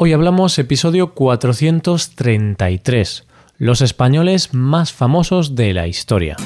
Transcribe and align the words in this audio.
Hoy 0.00 0.12
hablamos 0.12 0.56
episodio 0.60 1.12
433, 1.12 3.26
los 3.56 3.80
españoles 3.80 4.54
más 4.54 4.92
famosos 4.92 5.56
de 5.56 5.74
la 5.74 5.88
historia. 5.88 6.36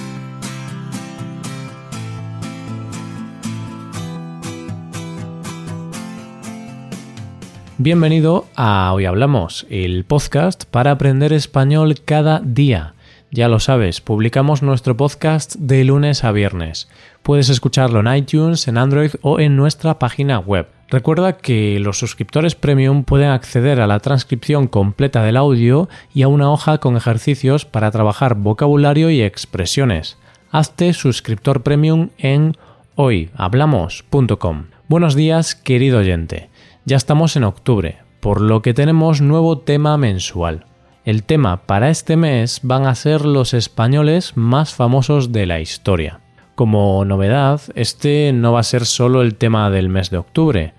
Bienvenido 7.77 8.47
a 8.57 8.91
Hoy 8.95 9.05
Hablamos, 9.05 9.67
el 9.69 10.07
podcast 10.07 10.65
para 10.65 10.93
aprender 10.93 11.35
español 11.35 11.97
cada 12.07 12.41
día. 12.41 12.95
Ya 13.31 13.49
lo 13.49 13.61
sabes, 13.61 14.01
publicamos 14.01 14.63
nuestro 14.63 14.97
podcast 14.97 15.57
de 15.57 15.85
lunes 15.85 16.25
a 16.25 16.33
viernes. 16.33 16.89
Puedes 17.23 17.51
escucharlo 17.51 18.01
en 18.01 18.17
iTunes, 18.17 18.67
en 18.67 18.79
Android 18.79 19.11
o 19.21 19.41
en 19.41 19.57
nuestra 19.57 19.99
página 19.99 20.39
web. 20.39 20.69
Recuerda 20.93 21.39
que 21.39 21.79
los 21.81 21.99
suscriptores 21.99 22.55
premium 22.55 23.05
pueden 23.05 23.31
acceder 23.31 23.81
a 23.81 23.87
la 23.87 24.01
transcripción 24.01 24.67
completa 24.69 25.23
del 25.23 25.39
audio 25.39 25.89
y 26.13 26.21
a 26.21 26.29
una 26.29 26.53
hoja 26.53 26.77
con 26.77 26.99
ejercicios 26.99 27.65
para 27.65 27.91
trabajar 27.91 28.35
vocabulario 28.35 29.09
y 29.09 29.23
expresiones. 29.23 30.19
Hazte 30.51 30.93
suscriptor 30.93 31.63
premium 31.63 32.11
en 32.19 32.59
hoyhablamos.com. 32.97 34.67
Buenos 34.87 35.15
días, 35.15 35.55
querido 35.55 36.01
oyente. 36.01 36.51
Ya 36.85 36.99
estamos 36.99 37.37
en 37.37 37.45
octubre, 37.45 38.01
por 38.21 38.43
lo 38.43 38.61
que 38.61 38.75
tenemos 38.75 39.23
nuevo 39.23 39.61
tema 39.61 39.97
mensual. 39.97 40.67
El 41.07 41.23
tema 41.23 41.63
para 41.63 41.89
este 41.89 42.19
mes 42.19 42.61
van 42.65 42.85
a 42.85 42.95
ser 42.95 43.25
los 43.25 43.55
españoles 43.55 44.37
más 44.37 44.75
famosos 44.75 45.33
de 45.33 45.47
la 45.47 45.59
historia. 45.59 46.21
Como 46.55 47.03
novedad, 47.07 47.63
este 47.77 48.35
no 48.35 48.53
va 48.53 48.61
a 48.61 48.63
ser 48.63 48.85
solo 48.85 49.23
el 49.23 49.37
tema 49.37 49.71
del 49.71 49.89
mes 49.89 50.11
de 50.11 50.19
octubre. 50.19 50.75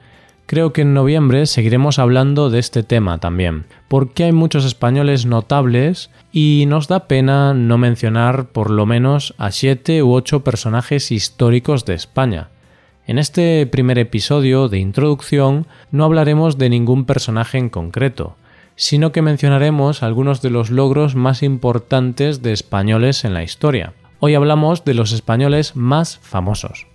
Creo 0.46 0.74
que 0.74 0.82
en 0.82 0.94
noviembre 0.94 1.46
seguiremos 1.46 2.00
hablando 2.00 2.50
de 2.50 2.60
este 2.60 2.84
tema 2.84 3.18
también, 3.18 3.66
porque 3.88 4.26
hay 4.26 4.34
muchos 4.34 4.66
españoles 4.66 5.26
notables 5.26 6.10
y 6.32 6.66
nos 6.68 6.88
da 6.88 7.08
pena 7.08 7.54
no 7.54 7.78
mencionar 7.78 8.48
por 8.48 8.70
lo 8.70 8.86
menos 8.86 9.34
a 9.38 9.52
siete 9.52 10.04
u 10.04 10.14
ocho 10.14 10.44
personajes 10.44 11.12
históricos 11.12 11.86
de 11.86 11.94
España. 11.94 12.50
En 13.08 13.20
este 13.20 13.66
primer 13.68 13.98
episodio 14.00 14.68
de 14.68 14.80
introducción 14.80 15.66
no 15.92 16.04
hablaremos 16.04 16.58
de 16.58 16.70
ningún 16.70 17.06
personaje 17.06 17.58
en 17.58 17.70
concreto, 17.70 18.36
sino 18.76 19.12
que 19.12 19.22
mencionaremos 19.22 20.04
algunos 20.04 20.42
de 20.42 20.50
los 20.50 20.70
logros 20.70 21.16
más 21.16 21.42
importantes 21.42 22.42
de 22.42 22.52
españoles 22.52 23.24
en 23.24 23.34
la 23.34 23.44
historia. 23.44 23.94
Hoy 24.20 24.36
hablamos 24.36 24.86
de 24.86 24.94
los 24.94 25.12
españoles 25.14 25.76
más 25.76 26.18
famosos. 26.22 26.88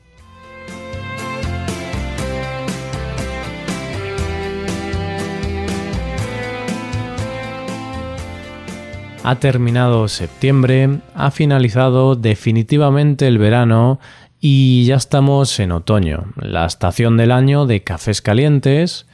Ha 9.24 9.34
terminado 9.36 10.08
septiembre, 10.08 11.00
ha 11.14 11.30
finalizado 11.30 12.14
definitivamente 12.14 13.26
el 13.26 13.38
verano 13.38 13.98
y 14.40 14.84
ya 14.84 14.96
estamos 14.96 15.58
en 15.60 15.72
otoño, 15.72 16.32
la 16.36 16.64
estación 16.64 17.16
del 17.16 17.32
año 17.32 17.66
de 17.66 17.82
cafés 17.82 18.22
calientes, 18.22 19.06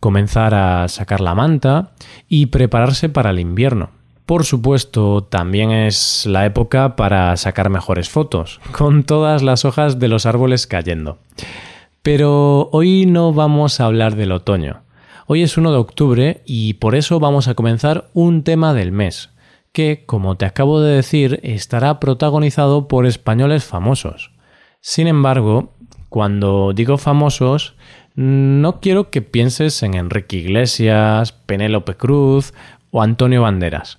comenzar 0.00 0.54
a 0.54 0.88
sacar 0.88 1.20
la 1.20 1.34
manta 1.34 1.92
y 2.28 2.46
prepararse 2.46 3.08
para 3.10 3.30
el 3.30 3.38
invierno. 3.38 3.90
Por 4.24 4.44
supuesto, 4.44 5.24
también 5.24 5.70
es 5.72 6.24
la 6.24 6.46
época 6.46 6.96
para 6.96 7.36
sacar 7.36 7.68
mejores 7.68 8.08
fotos, 8.08 8.60
con 8.72 9.04
todas 9.04 9.42
las 9.42 9.64
hojas 9.64 9.98
de 9.98 10.08
los 10.08 10.24
árboles 10.24 10.66
cayendo. 10.66 11.18
Pero 12.02 12.70
hoy 12.72 13.06
no 13.06 13.32
vamos 13.32 13.80
a 13.80 13.86
hablar 13.86 14.16
del 14.16 14.32
otoño. 14.32 14.82
Hoy 15.26 15.42
es 15.42 15.56
1 15.58 15.70
de 15.70 15.76
octubre 15.76 16.42
y 16.46 16.74
por 16.74 16.94
eso 16.94 17.20
vamos 17.20 17.46
a 17.46 17.54
comenzar 17.54 18.08
un 18.14 18.42
tema 18.42 18.72
del 18.72 18.90
mes, 18.90 19.30
que, 19.72 20.04
como 20.06 20.36
te 20.36 20.46
acabo 20.46 20.80
de 20.80 20.96
decir, 20.96 21.40
estará 21.42 22.00
protagonizado 22.00 22.88
por 22.88 23.06
españoles 23.06 23.64
famosos. 23.64 24.32
Sin 24.80 25.06
embargo, 25.06 25.74
cuando 26.08 26.72
digo 26.74 26.98
famosos, 26.98 27.76
no 28.14 28.80
quiero 28.80 29.10
que 29.10 29.22
pienses 29.22 29.82
en 29.82 29.94
Enrique 29.94 30.38
Iglesias, 30.38 31.32
Penélope 31.32 31.94
Cruz 31.94 32.52
o 32.90 33.02
Antonio 33.02 33.42
Banderas. 33.42 33.98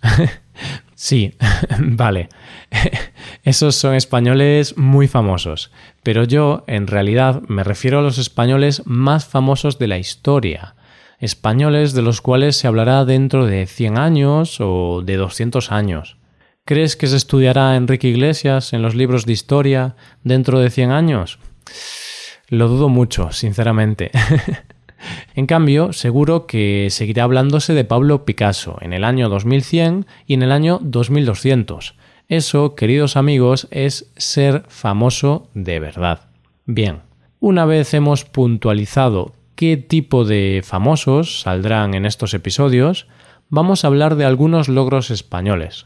sí, 0.96 1.34
vale. 1.80 2.30
Esos 3.44 3.76
son 3.76 3.96
españoles 3.96 4.78
muy 4.78 5.08
famosos, 5.08 5.72
pero 6.04 6.24
yo 6.24 6.64
en 6.68 6.88
realidad 6.88 7.42
me 7.48 7.64
refiero 7.64 8.00
a 8.00 8.02
los 8.02 8.18
españoles 8.18 8.84
más 8.86 9.26
famosos 9.26 9.80
de 9.80 9.88
la 9.88 9.98
historia, 9.98 10.76
españoles 11.22 11.94
de 11.94 12.02
los 12.02 12.20
cuales 12.20 12.58
se 12.58 12.68
hablará 12.68 13.06
dentro 13.06 13.46
de 13.46 13.68
100 13.68 13.98
años 13.98 14.58
o 14.60 15.02
de 15.06 15.16
200 15.16 15.72
años. 15.72 16.18
¿Crees 16.66 16.96
que 16.96 17.08
se 17.08 17.16
estudiará 17.16 17.76
Enrique 17.76 18.08
Iglesias 18.08 18.74
en 18.74 18.82
los 18.82 18.96
libros 18.96 19.26
de 19.26 19.34
historia 19.34 19.96
dentro 20.24 20.60
de 20.60 20.70
100 20.70 20.92
años? 20.92 21.40
Lo 22.50 22.68
dudo 22.68 22.90
mucho, 22.90 23.32
sinceramente. 23.32 24.12
en 25.36 25.46
cambio, 25.46 25.94
seguro 25.94 26.48
que 26.48 26.88
seguirá 26.90 27.24
hablándose 27.24 27.74
de 27.74 27.86
Pablo 27.86 28.26
Picasso 28.26 28.78
en 28.82 28.94
el 28.94 29.04
año 29.04 29.30
2100 29.30 30.06
y 30.26 30.34
en 30.34 30.44
el 30.44 30.52
año 30.52 30.80
2200. 30.82 31.96
Eso, 32.28 32.76
queridos 32.76 33.16
amigos, 33.16 33.68
es 33.72 34.12
ser 34.18 34.64
famoso 34.70 35.50
de 35.54 35.80
verdad. 35.80 36.30
Bien, 36.66 37.02
una 37.40 37.66
vez 37.66 37.94
hemos 37.94 38.24
puntualizado 38.24 39.34
qué 39.62 39.78
tipo 39.78 40.26
de 40.26 40.64
famosos 40.66 41.42
saldrán 41.42 41.94
en 41.94 42.08
estos 42.08 42.34
episodios, 42.34 43.06
vamos 43.48 43.84
a 43.84 43.88
hablar 43.90 44.16
de 44.16 44.26
algunos 44.26 44.70
logros 44.70 45.12
españoles, 45.12 45.86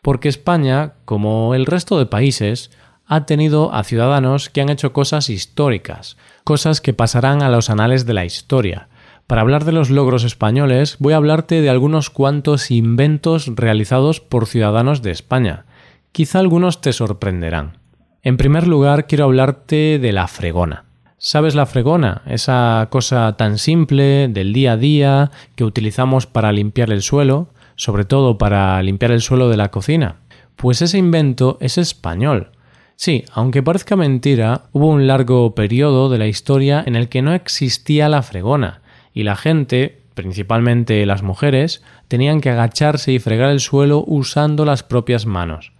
porque 0.00 0.28
España, 0.28 0.92
como 1.04 1.52
el 1.56 1.66
resto 1.66 1.98
de 1.98 2.06
países, 2.06 2.70
ha 3.04 3.26
tenido 3.26 3.74
a 3.74 3.82
ciudadanos 3.82 4.48
que 4.48 4.60
han 4.60 4.68
hecho 4.68 4.92
cosas 4.92 5.28
históricas, 5.28 6.16
cosas 6.44 6.80
que 6.80 6.94
pasarán 6.94 7.42
a 7.42 7.50
los 7.50 7.68
anales 7.68 8.06
de 8.06 8.14
la 8.14 8.24
historia. 8.24 8.90
Para 9.26 9.40
hablar 9.40 9.64
de 9.64 9.72
los 9.72 9.90
logros 9.90 10.22
españoles, 10.22 10.94
voy 11.00 11.14
a 11.14 11.16
hablarte 11.16 11.60
de 11.60 11.68
algunos 11.68 12.10
cuantos 12.10 12.70
inventos 12.70 13.50
realizados 13.56 14.20
por 14.20 14.46
ciudadanos 14.46 15.02
de 15.02 15.10
España. 15.10 15.66
Quizá 16.12 16.38
algunos 16.38 16.80
te 16.80 16.92
sorprenderán. 16.92 17.78
En 18.22 18.36
primer 18.36 18.68
lugar, 18.68 19.08
quiero 19.08 19.24
hablarte 19.24 19.98
de 19.98 20.12
la 20.12 20.28
fregona. 20.28 20.84
¿Sabes 21.18 21.54
la 21.54 21.66
fregona? 21.66 22.22
Esa 22.26 22.88
cosa 22.90 23.36
tan 23.36 23.58
simple 23.58 24.28
del 24.28 24.52
día 24.52 24.72
a 24.72 24.76
día 24.76 25.30
que 25.54 25.64
utilizamos 25.64 26.26
para 26.26 26.52
limpiar 26.52 26.90
el 26.90 27.02
suelo 27.02 27.48
sobre 27.76 28.04
todo 28.04 28.38
para 28.38 28.82
limpiar 28.82 29.12
el 29.12 29.20
suelo 29.20 29.48
de 29.48 29.58
la 29.58 29.70
cocina. 29.70 30.16
Pues 30.56 30.82
ese 30.82 30.98
invento 30.98 31.58
es 31.60 31.78
español. 31.78 32.50
Sí, 32.96 33.24
aunque 33.32 33.62
parezca 33.62 33.94
mentira, 33.94 34.62
hubo 34.72 34.88
un 34.88 35.06
largo 35.06 35.54
periodo 35.54 36.08
de 36.08 36.18
la 36.18 36.26
historia 36.26 36.82
en 36.84 36.96
el 36.96 37.10
que 37.10 37.20
no 37.20 37.34
existía 37.34 38.08
la 38.08 38.22
fregona, 38.22 38.80
y 39.12 39.22
la 39.22 39.36
gente, 39.36 40.02
principalmente 40.14 41.04
las 41.04 41.22
mujeres, 41.22 41.82
tenían 42.08 42.40
que 42.40 42.48
agacharse 42.48 43.12
y 43.12 43.18
fregar 43.18 43.50
el 43.50 43.60
suelo 43.60 44.02
usando 44.06 44.64
las 44.64 44.82
propias 44.82 45.26
manos. 45.26 45.72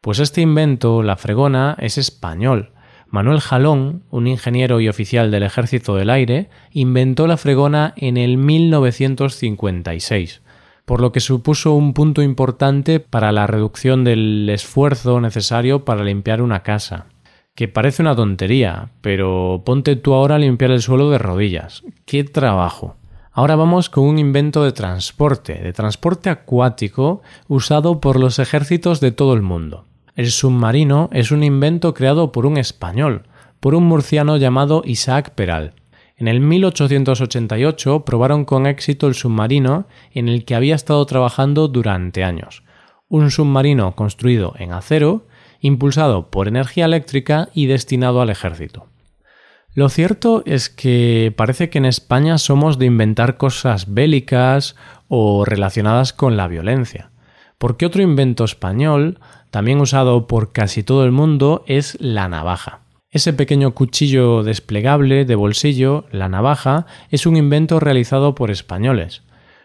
Pues 0.00 0.20
este 0.20 0.42
invento, 0.42 1.02
la 1.02 1.16
fregona, 1.16 1.76
es 1.80 1.98
español. 1.98 2.70
Manuel 3.10 3.40
Jalón, 3.40 4.02
un 4.10 4.26
ingeniero 4.26 4.80
y 4.80 4.88
oficial 4.88 5.30
del 5.30 5.42
Ejército 5.42 5.96
del 5.96 6.10
Aire, 6.10 6.48
inventó 6.72 7.26
la 7.26 7.36
fregona 7.36 7.92
en 7.96 8.16
el 8.16 8.38
1956 8.38 10.40
por 10.90 11.00
lo 11.00 11.12
que 11.12 11.20
supuso 11.20 11.74
un 11.74 11.94
punto 11.94 12.20
importante 12.20 12.98
para 12.98 13.30
la 13.30 13.46
reducción 13.46 14.02
del 14.02 14.50
esfuerzo 14.50 15.20
necesario 15.20 15.84
para 15.84 16.02
limpiar 16.02 16.42
una 16.42 16.64
casa. 16.64 17.06
Que 17.54 17.68
parece 17.68 18.02
una 18.02 18.16
tontería, 18.16 18.90
pero 19.00 19.62
ponte 19.64 19.94
tú 19.94 20.14
ahora 20.14 20.34
a 20.34 20.40
limpiar 20.40 20.72
el 20.72 20.82
suelo 20.82 21.08
de 21.10 21.18
rodillas. 21.18 21.84
¡Qué 22.06 22.24
trabajo! 22.24 22.96
Ahora 23.30 23.54
vamos 23.54 23.88
con 23.88 24.02
un 24.02 24.18
invento 24.18 24.64
de 24.64 24.72
transporte, 24.72 25.54
de 25.54 25.72
transporte 25.72 26.28
acuático 26.28 27.22
usado 27.46 28.00
por 28.00 28.18
los 28.18 28.40
ejércitos 28.40 28.98
de 28.98 29.12
todo 29.12 29.34
el 29.34 29.42
mundo. 29.42 29.86
El 30.16 30.30
submarino 30.30 31.08
es 31.12 31.30
un 31.30 31.42
invento 31.42 31.94
creado 31.94 32.32
por 32.32 32.46
un 32.46 32.56
español, 32.56 33.24
por 33.60 33.74
un 33.74 33.84
murciano 33.84 34.36
llamado 34.36 34.82
Isaac 34.84 35.30
Peral. 35.34 35.74
En 36.16 36.28
el 36.28 36.40
1888 36.40 38.04
probaron 38.04 38.44
con 38.44 38.66
éxito 38.66 39.06
el 39.06 39.14
submarino 39.14 39.86
en 40.12 40.28
el 40.28 40.44
que 40.44 40.54
había 40.54 40.74
estado 40.74 41.04
trabajando 41.06 41.68
durante 41.68 42.24
años. 42.24 42.62
Un 43.08 43.30
submarino 43.30 43.94
construido 43.96 44.54
en 44.58 44.72
acero, 44.72 45.26
impulsado 45.60 46.30
por 46.30 46.48
energía 46.48 46.84
eléctrica 46.84 47.48
y 47.54 47.66
destinado 47.66 48.20
al 48.20 48.30
ejército. 48.30 48.86
Lo 49.72 49.88
cierto 49.88 50.42
es 50.46 50.68
que 50.68 51.32
parece 51.36 51.70
que 51.70 51.78
en 51.78 51.84
España 51.84 52.38
somos 52.38 52.78
de 52.78 52.86
inventar 52.86 53.36
cosas 53.36 53.94
bélicas 53.94 54.74
o 55.08 55.44
relacionadas 55.44 56.12
con 56.12 56.36
la 56.36 56.48
violencia, 56.48 57.12
porque 57.56 57.86
otro 57.86 58.02
invento 58.02 58.44
español, 58.44 59.20
también 59.50 59.80
usado 59.80 60.26
por 60.26 60.52
casi 60.52 60.82
todo 60.82 61.04
el 61.04 61.12
mundo, 61.12 61.64
es 61.66 61.96
la 62.00 62.28
navaja. 62.28 62.80
Ese 63.10 63.32
pequeño 63.32 63.74
cuchillo 63.74 64.44
desplegable 64.44 65.24
de 65.24 65.34
bolsillo, 65.34 66.04
la 66.12 66.28
navaja, 66.28 66.86
es 67.10 67.26
un 67.26 67.36
invento 67.36 67.80
realizado 67.80 68.36
por 68.36 68.50
españoles. 68.52 69.22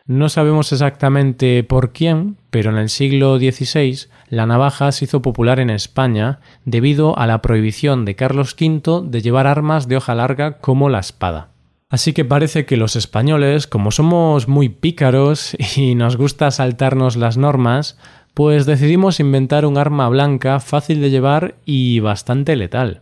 No 0.07 0.29
sabemos 0.29 0.71
exactamente 0.71 1.63
por 1.63 1.91
quién, 1.91 2.37
pero 2.49 2.71
en 2.71 2.77
el 2.77 2.89
siglo 2.89 3.37
XVI 3.37 4.07
la 4.29 4.45
navaja 4.45 4.91
se 4.91 5.05
hizo 5.05 5.21
popular 5.21 5.59
en 5.59 5.69
España 5.69 6.39
debido 6.63 7.17
a 7.17 7.27
la 7.27 7.41
prohibición 7.41 8.05
de 8.05 8.15
Carlos 8.15 8.55
V 8.59 9.09
de 9.09 9.21
llevar 9.21 9.47
armas 9.47 9.87
de 9.87 9.97
hoja 9.97 10.15
larga 10.15 10.57
como 10.59 10.89
la 10.89 10.99
espada. 10.99 11.49
Así 11.89 12.13
que 12.13 12.25
parece 12.25 12.65
que 12.65 12.77
los 12.77 12.95
españoles, 12.95 13.67
como 13.67 13.91
somos 13.91 14.47
muy 14.47 14.69
pícaros 14.69 15.55
y 15.75 15.95
nos 15.95 16.17
gusta 16.17 16.51
saltarnos 16.51 17.15
las 17.15 17.37
normas, 17.37 17.97
pues 18.35 18.65
decidimos 18.65 19.21
inventar 19.21 19.65
un 19.65 19.77
arma 19.77 20.09
blanca 20.09 20.59
fácil 20.59 21.01
de 21.01 21.09
llevar 21.09 21.55
y 21.65 22.01
bastante 22.01 22.57
letal. 22.57 23.01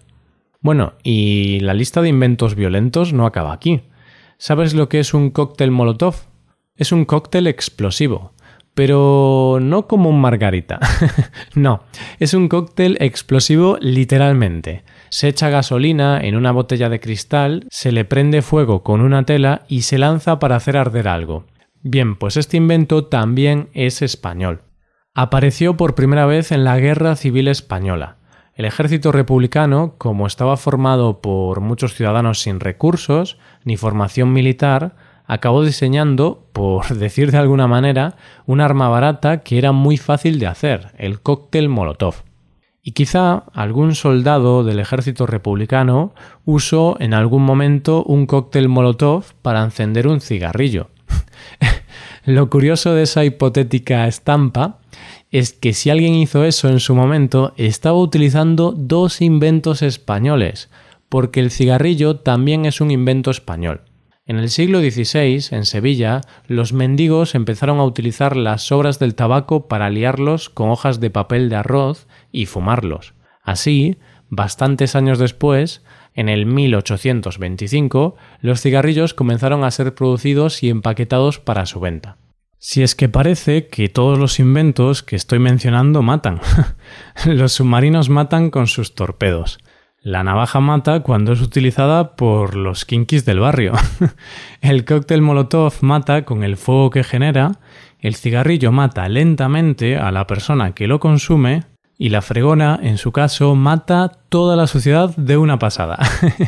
Bueno, 0.61 0.93
y 1.03 1.59
la 1.59 1.73
lista 1.73 2.01
de 2.01 2.09
inventos 2.09 2.55
violentos 2.55 3.13
no 3.13 3.25
acaba 3.25 3.51
aquí. 3.51 3.81
¿Sabes 4.37 4.75
lo 4.75 4.89
que 4.89 4.99
es 4.99 5.13
un 5.13 5.31
cóctel 5.31 5.71
Molotov? 5.71 6.15
Es 6.77 6.91
un 6.91 7.05
cóctel 7.05 7.47
explosivo, 7.47 8.33
pero 8.75 9.57
no 9.59 9.87
como 9.87 10.11
un 10.11 10.21
margarita. 10.21 10.79
no, 11.55 11.81
es 12.19 12.35
un 12.35 12.47
cóctel 12.47 12.97
explosivo 12.99 13.77
literalmente. 13.81 14.83
Se 15.09 15.27
echa 15.27 15.49
gasolina 15.49 16.21
en 16.21 16.35
una 16.35 16.51
botella 16.51 16.89
de 16.89 16.99
cristal, 16.99 17.65
se 17.71 17.91
le 17.91 18.05
prende 18.05 18.43
fuego 18.43 18.83
con 18.83 19.01
una 19.01 19.25
tela 19.25 19.63
y 19.67 19.81
se 19.81 19.97
lanza 19.97 20.37
para 20.37 20.57
hacer 20.57 20.77
arder 20.77 21.07
algo. 21.07 21.45
Bien, 21.81 22.15
pues 22.17 22.37
este 22.37 22.57
invento 22.57 23.05
también 23.05 23.69
es 23.73 24.03
español. 24.03 24.61
Apareció 25.15 25.77
por 25.77 25.93
primera 25.93 26.25
vez 26.25 26.51
en 26.51 26.63
la 26.63 26.79
Guerra 26.79 27.15
Civil 27.15 27.47
Española. 27.47 28.15
El 28.55 28.65
ejército 28.65 29.11
republicano, 29.11 29.93
como 29.99 30.25
estaba 30.25 30.57
formado 30.57 31.21
por 31.21 31.61
muchos 31.61 31.93
ciudadanos 31.93 32.39
sin 32.39 32.59
recursos 32.59 33.37
ni 33.63 33.77
formación 33.77 34.33
militar, 34.33 34.95
acabó 35.27 35.63
diseñando, 35.63 36.47
por 36.51 36.87
decir 36.97 37.29
de 37.29 37.37
alguna 37.37 37.67
manera, 37.67 38.15
un 38.47 38.59
arma 38.59 38.89
barata 38.89 39.43
que 39.43 39.59
era 39.59 39.71
muy 39.71 39.97
fácil 39.97 40.39
de 40.39 40.47
hacer, 40.47 40.93
el 40.97 41.21
cóctel 41.21 41.69
Molotov. 41.69 42.23
Y 42.81 42.93
quizá 42.93 43.43
algún 43.53 43.93
soldado 43.93 44.63
del 44.63 44.79
ejército 44.79 45.27
republicano 45.27 46.15
usó 46.43 46.97
en 46.99 47.13
algún 47.13 47.43
momento 47.43 48.03
un 48.03 48.25
cóctel 48.25 48.67
Molotov 48.67 49.25
para 49.43 49.61
encender 49.61 50.07
un 50.07 50.21
cigarrillo. 50.21 50.89
Lo 52.25 52.49
curioso 52.49 52.93
de 52.93 53.03
esa 53.03 53.25
hipotética 53.25 54.07
estampa 54.07 54.79
es 55.29 55.51
que 55.51 55.73
si 55.73 55.89
alguien 55.89 56.13
hizo 56.13 56.45
eso 56.45 56.69
en 56.69 56.79
su 56.79 56.95
momento, 56.95 57.53
estaba 57.57 57.99
utilizando 57.99 58.71
dos 58.71 59.19
inventos 59.19 59.81
españoles, 59.81 60.69
porque 61.09 61.41
el 61.41 61.51
cigarrillo 61.51 62.17
también 62.17 62.65
es 62.65 62.79
un 62.79 62.91
invento 62.91 63.29
español. 63.29 63.81
En 64.25 64.37
el 64.37 64.49
siglo 64.49 64.79
XVI, 64.79 65.47
en 65.51 65.65
Sevilla, 65.65 66.21
los 66.47 66.71
mendigos 66.71 67.35
empezaron 67.35 67.79
a 67.79 67.83
utilizar 67.83 68.37
las 68.37 68.61
sobras 68.61 68.99
del 68.99 69.15
tabaco 69.15 69.67
para 69.67 69.89
liarlos 69.89 70.49
con 70.49 70.69
hojas 70.69 71.01
de 71.01 71.09
papel 71.09 71.49
de 71.49 71.57
arroz 71.57 72.07
y 72.31 72.45
fumarlos. 72.45 73.15
Así, 73.41 73.97
bastantes 74.29 74.95
años 74.95 75.19
después, 75.19 75.83
en 76.15 76.29
el 76.29 76.45
1825, 76.45 78.15
los 78.41 78.61
cigarrillos 78.61 79.13
comenzaron 79.13 79.63
a 79.63 79.71
ser 79.71 79.95
producidos 79.95 80.63
y 80.63 80.69
empaquetados 80.69 81.39
para 81.39 81.65
su 81.65 81.79
venta. 81.79 82.17
Si 82.57 82.81
es 82.81 82.95
que 82.95 83.09
parece 83.09 83.67
que 83.67 83.89
todos 83.89 84.17
los 84.17 84.39
inventos 84.39 85.03
que 85.03 85.17
estoy 85.17 85.39
mencionando 85.39 86.01
matan. 86.01 86.39
los 87.25 87.51
submarinos 87.51 88.09
matan 88.09 88.51
con 88.51 88.67
sus 88.67 88.95
torpedos. 88.95 89.59
La 89.99 90.23
navaja 90.23 90.59
mata 90.59 91.01
cuando 91.01 91.33
es 91.33 91.41
utilizada 91.41 92.15
por 92.15 92.55
los 92.55 92.85
kinkis 92.85 93.25
del 93.25 93.39
barrio. 93.39 93.73
el 94.61 94.85
cóctel 94.85 95.21
Molotov 95.21 95.73
mata 95.81 96.23
con 96.25 96.43
el 96.43 96.55
fuego 96.55 96.89
que 96.89 97.03
genera, 97.03 97.51
el 97.99 98.15
cigarrillo 98.15 98.71
mata 98.71 99.07
lentamente 99.09 99.97
a 99.97 100.11
la 100.11 100.27
persona 100.27 100.73
que 100.73 100.87
lo 100.87 100.99
consume 100.99 101.63
y 102.03 102.09
la 102.09 102.21
fregona, 102.21 102.77
en 102.83 102.97
su 102.97 103.13
caso, 103.13 103.55
mata 103.55 104.11
toda 104.27 104.57
la 104.57 104.67
sociedad 104.67 105.15
de 105.15 105.37
una 105.37 105.57
pasada. 105.57 105.99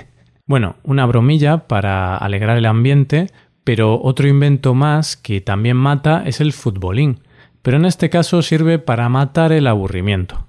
bueno, 0.45 0.75
una 0.83 1.05
bromilla 1.05 1.69
para 1.69 2.17
alegrar 2.17 2.57
el 2.57 2.65
ambiente, 2.65 3.27
pero 3.63 4.01
otro 4.03 4.27
invento 4.27 4.73
más 4.73 5.15
que 5.15 5.39
también 5.39 5.77
mata 5.77 6.23
es 6.25 6.41
el 6.41 6.51
futbolín, 6.51 7.21
pero 7.61 7.77
en 7.77 7.85
este 7.85 8.09
caso 8.09 8.41
sirve 8.41 8.79
para 8.79 9.07
matar 9.07 9.53
el 9.53 9.67
aburrimiento. 9.67 10.45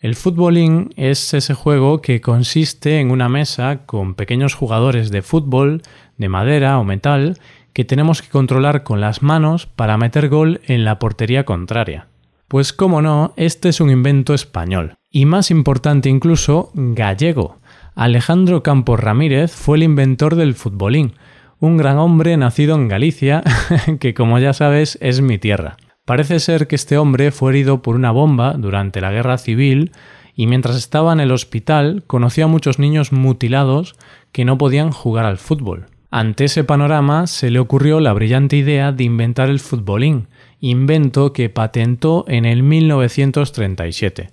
El 0.00 0.14
futbolín 0.14 0.94
es 0.96 1.34
ese 1.34 1.52
juego 1.52 2.00
que 2.00 2.22
consiste 2.22 3.00
en 3.00 3.10
una 3.10 3.28
mesa 3.28 3.84
con 3.84 4.14
pequeños 4.14 4.54
jugadores 4.54 5.10
de 5.10 5.20
fútbol, 5.20 5.82
de 6.16 6.30
madera 6.30 6.78
o 6.78 6.84
metal, 6.84 7.38
que 7.74 7.84
tenemos 7.84 8.22
que 8.22 8.30
controlar 8.30 8.82
con 8.82 9.02
las 9.02 9.22
manos 9.22 9.66
para 9.66 9.98
meter 9.98 10.30
gol 10.30 10.62
en 10.64 10.86
la 10.86 10.98
portería 10.98 11.44
contraria. 11.44 12.08
Pues 12.48 12.72
como 12.72 13.02
no, 13.02 13.34
este 13.36 13.68
es 13.68 13.78
un 13.78 13.90
invento 13.90 14.32
español, 14.32 14.94
y 15.10 15.26
más 15.26 15.50
importante 15.50 16.08
incluso, 16.08 16.70
gallego. 16.72 17.58
Alejandro 17.94 18.62
Campos 18.62 18.98
Ramírez 18.98 19.52
fue 19.52 19.76
el 19.76 19.82
inventor 19.82 20.34
del 20.34 20.54
futbolín, 20.54 21.12
un 21.60 21.76
gran 21.76 21.98
hombre 21.98 22.38
nacido 22.38 22.74
en 22.76 22.88
Galicia, 22.88 23.42
que 24.00 24.14
como 24.14 24.38
ya 24.38 24.54
sabes 24.54 24.96
es 25.02 25.20
mi 25.20 25.36
tierra. 25.36 25.76
Parece 26.06 26.40
ser 26.40 26.68
que 26.68 26.76
este 26.76 26.96
hombre 26.96 27.32
fue 27.32 27.50
herido 27.52 27.82
por 27.82 27.96
una 27.96 28.12
bomba 28.12 28.54
durante 28.54 29.02
la 29.02 29.12
guerra 29.12 29.36
civil 29.36 29.92
y 30.34 30.46
mientras 30.46 30.76
estaba 30.76 31.12
en 31.12 31.20
el 31.20 31.32
hospital 31.32 32.02
conoció 32.06 32.46
a 32.46 32.48
muchos 32.48 32.78
niños 32.78 33.12
mutilados 33.12 33.94
que 34.32 34.46
no 34.46 34.56
podían 34.56 34.90
jugar 34.90 35.26
al 35.26 35.36
fútbol. 35.36 35.84
Ante 36.10 36.46
ese 36.46 36.64
panorama 36.64 37.26
se 37.26 37.50
le 37.50 37.58
ocurrió 37.58 38.00
la 38.00 38.14
brillante 38.14 38.56
idea 38.56 38.92
de 38.92 39.04
inventar 39.04 39.50
el 39.50 39.60
futbolín, 39.60 40.28
invento 40.60 41.32
que 41.32 41.50
patentó 41.50 42.24
en 42.28 42.44
el 42.44 42.62
1937. 42.62 44.30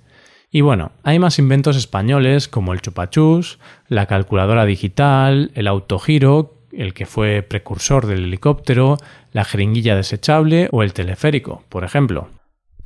Y 0.51 0.62
bueno, 0.62 0.94
hay 1.04 1.19
más 1.19 1.38
inventos 1.39 1.75
españoles 1.75 2.48
como 2.48 2.74
el 2.74 2.81
chupachús, 2.81 3.60
la 3.88 4.06
calculadora 4.06 4.66
digital, 4.66 5.51
el 5.54 5.68
autogiro, 5.68 6.56
el 6.72 6.94
que 6.94 7.06
fue 7.06 7.42
precursor 7.42 8.06
del 8.06 8.24
helicóptero, 8.24 8.98
la 9.31 9.45
jeringuilla 9.45 9.95
desechable 9.95 10.69
o 10.72 10.83
el 10.83 10.94
teleférico, 10.94 11.63
por 11.69 11.83
ejemplo. 11.83 12.30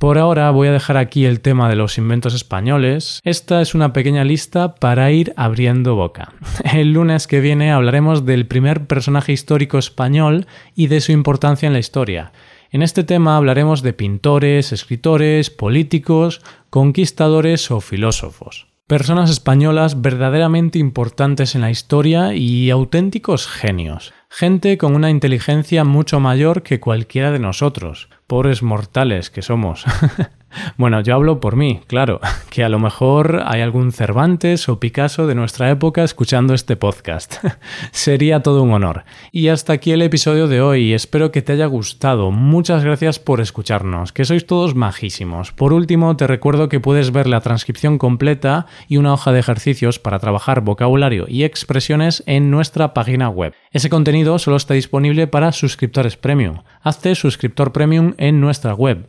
Por 0.00 0.16
ahora 0.16 0.50
voy 0.50 0.68
a 0.68 0.72
dejar 0.72 0.96
aquí 0.96 1.26
el 1.26 1.40
tema 1.40 1.68
de 1.68 1.76
los 1.76 1.98
inventos 1.98 2.32
españoles. 2.32 3.20
Esta 3.22 3.60
es 3.60 3.74
una 3.74 3.92
pequeña 3.92 4.24
lista 4.24 4.74
para 4.74 5.10
ir 5.10 5.34
abriendo 5.36 5.94
boca. 5.94 6.32
El 6.72 6.94
lunes 6.94 7.26
que 7.26 7.40
viene 7.40 7.70
hablaremos 7.70 8.24
del 8.24 8.46
primer 8.46 8.86
personaje 8.86 9.32
histórico 9.32 9.76
español 9.76 10.46
y 10.74 10.86
de 10.86 11.02
su 11.02 11.12
importancia 11.12 11.66
en 11.66 11.74
la 11.74 11.80
historia. 11.80 12.32
En 12.72 12.82
este 12.82 13.02
tema 13.02 13.36
hablaremos 13.36 13.82
de 13.82 13.92
pintores, 13.92 14.70
escritores, 14.70 15.50
políticos, 15.50 16.40
conquistadores 16.70 17.68
o 17.72 17.80
filósofos. 17.80 18.68
Personas 18.86 19.28
españolas 19.28 20.02
verdaderamente 20.02 20.78
importantes 20.78 21.56
en 21.56 21.62
la 21.62 21.70
historia 21.72 22.34
y 22.34 22.70
auténticos 22.70 23.48
genios, 23.48 24.12
gente 24.28 24.78
con 24.78 24.94
una 24.94 25.10
inteligencia 25.10 25.82
mucho 25.84 26.20
mayor 26.20 26.62
que 26.62 26.78
cualquiera 26.78 27.32
de 27.32 27.40
nosotros, 27.40 28.08
pobres 28.28 28.62
mortales 28.62 29.30
que 29.30 29.42
somos. 29.42 29.84
Bueno, 30.76 31.00
yo 31.00 31.14
hablo 31.14 31.40
por 31.40 31.56
mí, 31.56 31.80
claro, 31.86 32.20
que 32.50 32.64
a 32.64 32.68
lo 32.68 32.78
mejor 32.78 33.42
hay 33.46 33.60
algún 33.60 33.92
Cervantes 33.92 34.68
o 34.68 34.80
Picasso 34.80 35.26
de 35.26 35.34
nuestra 35.34 35.70
época 35.70 36.04
escuchando 36.04 36.54
este 36.54 36.76
podcast. 36.76 37.36
Sería 37.92 38.40
todo 38.40 38.62
un 38.62 38.72
honor. 38.72 39.04
Y 39.32 39.48
hasta 39.48 39.72
aquí 39.72 39.92
el 39.92 40.02
episodio 40.02 40.48
de 40.48 40.60
hoy, 40.60 40.92
espero 40.92 41.30
que 41.32 41.42
te 41.42 41.52
haya 41.52 41.66
gustado. 41.66 42.30
Muchas 42.30 42.84
gracias 42.84 43.18
por 43.18 43.40
escucharnos, 43.40 44.12
que 44.12 44.24
sois 44.24 44.46
todos 44.46 44.74
majísimos. 44.74 45.52
Por 45.52 45.72
último, 45.72 46.16
te 46.16 46.26
recuerdo 46.26 46.68
que 46.68 46.80
puedes 46.80 47.12
ver 47.12 47.26
la 47.26 47.40
transcripción 47.40 47.98
completa 47.98 48.66
y 48.88 48.96
una 48.96 49.12
hoja 49.12 49.32
de 49.32 49.40
ejercicios 49.40 49.98
para 49.98 50.18
trabajar 50.18 50.60
vocabulario 50.62 51.26
y 51.28 51.44
expresiones 51.44 52.22
en 52.26 52.50
nuestra 52.50 52.94
página 52.94 53.28
web. 53.28 53.54
Ese 53.70 53.90
contenido 53.90 54.38
solo 54.38 54.56
está 54.56 54.74
disponible 54.74 55.26
para 55.26 55.52
suscriptores 55.52 56.16
premium. 56.16 56.62
Hazte 56.82 57.14
suscriptor 57.14 57.72
premium 57.72 58.14
en 58.18 58.40
nuestra 58.40 58.74
web 58.74 59.08